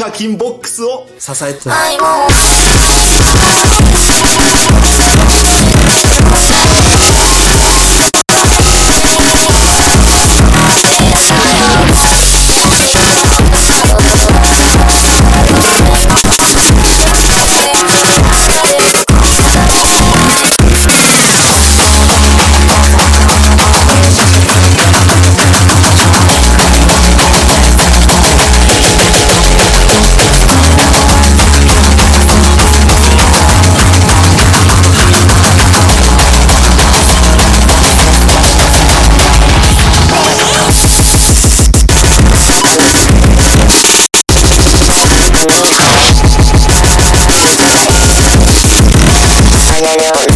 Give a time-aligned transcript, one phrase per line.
[0.00, 1.68] カキンボックスを支えて。
[45.46, 45.80] た。
[49.80, 50.29] Yeah, yeah.